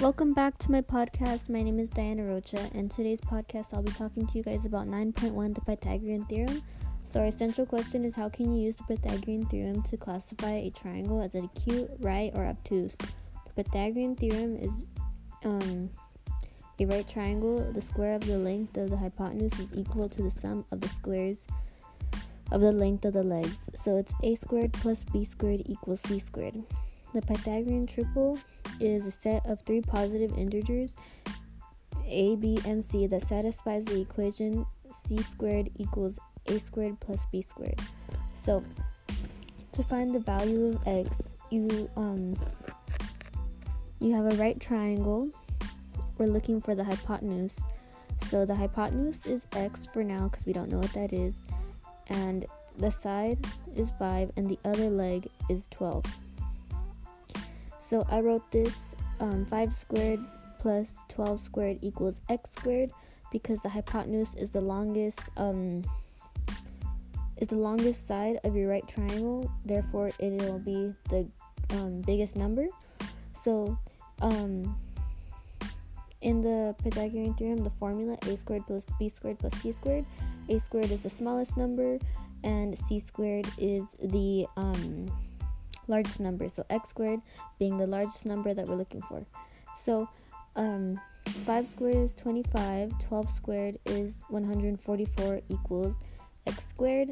[0.00, 1.48] Welcome back to my podcast.
[1.48, 4.86] My name is Diana Rocha, and today's podcast I'll be talking to you guys about
[4.86, 6.62] 9.1 the Pythagorean theorem.
[7.04, 10.70] So, our essential question is how can you use the Pythagorean theorem to classify a
[10.70, 12.96] triangle as acute, right, or obtuse?
[12.96, 14.84] The Pythagorean theorem is
[15.44, 15.90] um,
[16.78, 17.68] a right triangle.
[17.72, 20.88] The square of the length of the hypotenuse is equal to the sum of the
[20.88, 21.48] squares
[22.52, 23.68] of the length of the legs.
[23.74, 26.62] So, it's a squared plus b squared equals c squared.
[27.14, 28.38] The Pythagorean triple
[28.80, 30.94] is a set of three positive integers
[32.08, 37.42] a, b, and c that satisfies the equation c squared equals a squared plus b
[37.42, 37.78] squared.
[38.34, 38.64] So,
[39.72, 42.34] to find the value of x, you um
[44.00, 45.28] you have a right triangle.
[46.16, 47.58] We're looking for the hypotenuse.
[48.26, 51.44] So the hypotenuse is x for now because we don't know what that is,
[52.08, 52.46] and
[52.78, 53.38] the side
[53.76, 56.04] is 5 and the other leg is 12.
[57.88, 60.20] So I wrote this um, 5 squared
[60.58, 62.90] plus 12 squared equals x squared
[63.32, 65.82] because the hypotenuse is the longest um,
[67.38, 69.50] is the longest side of your right triangle.
[69.64, 71.26] Therefore it will be the
[71.70, 72.66] um, biggest number.
[73.32, 73.78] So
[74.20, 74.78] um,
[76.20, 80.04] in the Pythagorean theorem the formula a squared plus b squared plus c squared
[80.50, 81.98] a squared is the smallest number
[82.44, 85.10] and c squared is the um,
[85.88, 86.48] largest number.
[86.48, 87.20] So x squared
[87.58, 89.24] being the largest number that we're looking for.
[89.76, 90.08] So
[90.56, 95.98] um, 5 squared is 25, 12 squared is 144 equals
[96.46, 97.10] x squared.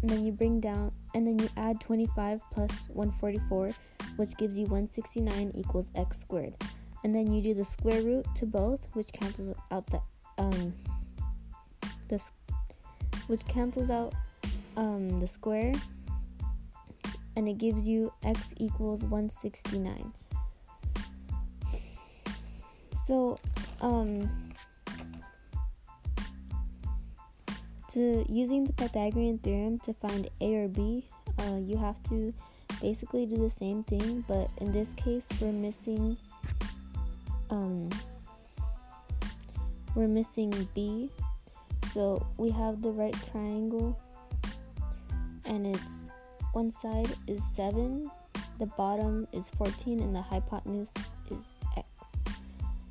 [0.00, 3.72] And then you bring down, and then you add 25 plus 144,
[4.16, 6.54] which gives you 169 equals x squared.
[7.02, 10.00] And then you do the square root to both, which cancels out the
[10.38, 10.72] um,
[12.08, 12.30] this,
[13.26, 14.14] which cancels out
[14.76, 15.72] um, the square
[17.38, 20.12] and it gives you x equals 169.
[23.06, 23.38] So,
[23.80, 24.28] um,
[27.92, 31.06] to using the Pythagorean theorem to find a or b,
[31.38, 32.34] uh, you have to
[32.82, 36.16] basically do the same thing, but in this case, we're missing
[37.50, 37.88] um,
[39.94, 41.08] we're missing b.
[41.92, 43.96] So we have the right triangle,
[45.46, 46.07] and it's
[46.58, 48.10] one side is 7,
[48.58, 50.90] the bottom is 14, and the hypotenuse
[51.30, 51.86] is x.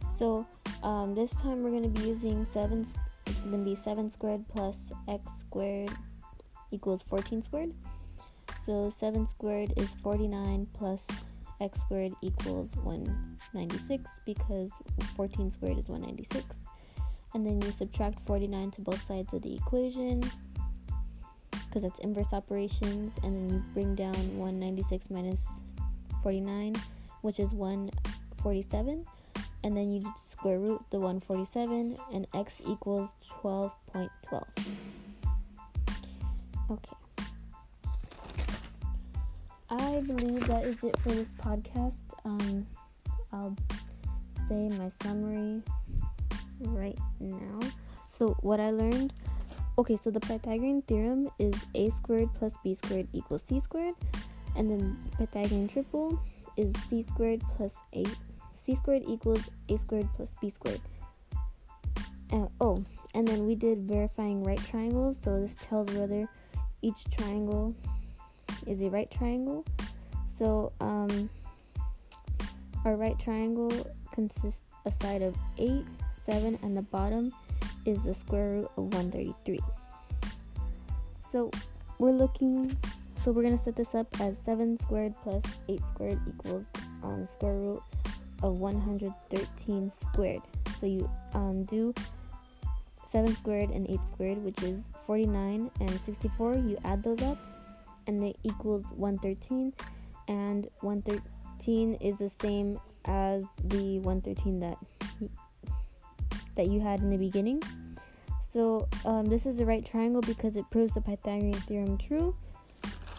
[0.09, 0.47] So
[0.83, 2.85] um, this time we're going to be using 7,
[3.25, 5.89] it's going to be 7 squared plus x squared
[6.71, 7.73] equals 14 squared.
[8.57, 11.05] So 7 squared is 49 plus
[11.59, 14.71] x squared equals 196 because
[15.17, 16.69] 14 squared is 196.
[17.33, 20.23] And then you subtract 49 to both sides of the equation
[21.77, 25.61] because that's inverse operations, and then you bring down 196 minus
[26.23, 26.75] 49,
[27.21, 29.05] which is 147,
[29.63, 33.11] and then you square root the 147, and x equals
[33.43, 34.43] 12.12.
[36.71, 36.95] Okay.
[39.69, 42.01] I believe that is it for this podcast.
[42.25, 42.65] Um,
[43.31, 43.55] I'll
[44.49, 45.61] say my summary
[46.59, 47.59] right now.
[48.09, 49.13] So, what I learned
[49.79, 53.93] Okay, so the Pythagorean theorem is a squared plus b squared equals c squared,
[54.55, 56.19] and then Pythagorean triple
[56.57, 58.03] is c squared plus a
[58.55, 60.81] c squared equals a squared plus b squared.
[62.31, 62.83] And, oh,
[63.13, 66.27] and then we did verifying right triangles, so this tells whether
[66.81, 67.75] each triangle
[68.65, 69.63] is a right triangle.
[70.25, 71.29] So um,
[72.83, 73.71] our right triangle
[74.11, 77.31] consists a side of 8, 7, and the bottom
[77.87, 79.59] is the square root of 133.
[81.25, 81.49] So
[81.97, 82.77] we're looking,
[83.15, 86.65] so we're gonna set this up as 7 squared plus 8 squared equals
[87.01, 87.83] um, square root
[88.43, 90.41] of 113 squared.
[90.77, 91.93] So you um, do
[93.07, 96.55] 7 squared and 8 squared, which is 49 and 64.
[96.55, 97.37] You add those up,
[98.05, 99.73] and it equals 113.
[100.27, 104.77] And 113 is the same as the 113 that
[106.57, 107.63] that you had in the beginning.
[108.49, 112.35] So um, this is the right triangle because it proves the Pythagorean theorem true.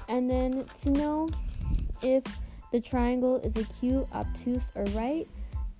[0.08, 1.28] And then to know
[2.02, 2.24] if
[2.72, 5.26] the triangle is acute, obtuse, or right,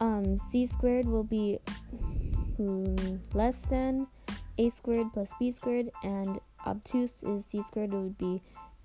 [0.01, 1.59] um, c squared will be
[3.33, 4.07] less than
[4.59, 8.43] a squared plus b squared, and obtuse is c squared would be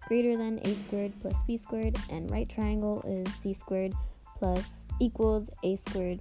[0.08, 3.94] greater than a squared plus b squared, and right triangle is c squared
[4.38, 6.20] plus equals a squared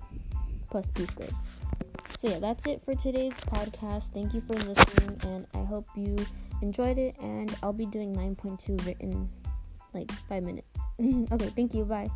[0.71, 1.35] plus b squared.
[2.23, 4.13] So, yeah, that's it for today's podcast.
[4.13, 6.17] Thank you for listening, and I hope you
[6.61, 7.17] enjoyed it.
[7.21, 9.29] And I'll be doing 9.2 written
[9.93, 10.69] like five minutes.
[11.33, 11.85] okay, thank you.
[11.85, 12.09] Bye.